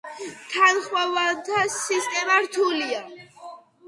[0.51, 3.03] თანხმოვანთა სისტემა რთულია.